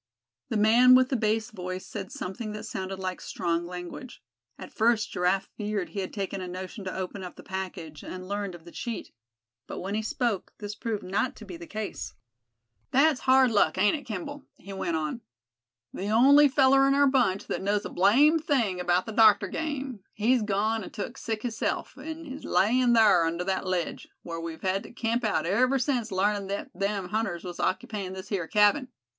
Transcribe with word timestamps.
The 0.49 0.57
man 0.57 0.95
with 0.95 1.09
the 1.09 1.15
bass 1.15 1.51
voice 1.51 1.85
said 1.85 2.11
something 2.11 2.53
that 2.53 2.65
sounded 2.65 2.97
like 2.97 3.21
strong 3.21 3.67
language. 3.67 4.23
At 4.57 4.73
first 4.73 5.11
Giraffe 5.11 5.47
feared 5.57 5.89
he 5.89 5.99
had 5.99 6.11
taken 6.11 6.41
a 6.41 6.47
notion 6.47 6.83
to 6.85 6.97
open 6.97 7.21
up 7.23 7.35
the 7.35 7.43
package, 7.43 8.01
and 8.03 8.27
learned 8.27 8.55
of 8.55 8.65
the 8.65 8.71
cheat; 8.71 9.11
but 9.67 9.79
when 9.79 9.93
he 9.93 10.01
spoke, 10.01 10.53
this 10.57 10.73
proved 10.73 11.03
not 11.03 11.35
to 11.35 11.45
be 11.45 11.55
the 11.55 11.67
case. 11.67 12.15
"That's 12.89 13.19
hard 13.19 13.51
luck, 13.51 13.77
ain't 13.77 13.95
it, 13.95 14.07
Kimball?" 14.07 14.43
he 14.57 14.73
went 14.73 14.95
on. 14.97 15.21
"The 15.93 16.09
only 16.09 16.47
feller 16.47 16.87
in 16.87 16.95
our 16.95 17.05
bunch 17.05 17.43
thet 17.43 17.61
knows 17.61 17.85
a 17.85 17.89
blamed 17.91 18.43
thing 18.43 18.79
about 18.79 19.05
the 19.05 19.11
doctor 19.11 19.49
game, 19.49 19.99
he's 20.13 20.41
gone 20.41 20.83
an' 20.83 20.89
took 20.89 21.15
sick 21.15 21.43
hisself, 21.43 21.95
an' 21.95 22.25
is 22.25 22.43
alyin' 22.43 22.95
thar 22.95 23.27
under 23.27 23.43
thet 23.45 23.67
ledge, 23.67 24.07
whar 24.23 24.41
we've 24.41 24.63
hed 24.63 24.81
to 24.81 24.91
camp 24.91 25.23
out 25.23 25.45
ever 25.45 25.77
since 25.77 26.11
larnin' 26.11 26.47
thet 26.47 26.71
them 26.73 27.09
hunters 27.09 27.43
was 27.43 27.59
occupyin' 27.59 28.13
this 28.15 28.29
here 28.29 28.47
cabin. 28.47 28.87